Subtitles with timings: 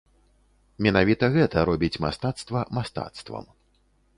[0.85, 3.45] Менавіта гэта робіць мастацтва мастацтвам.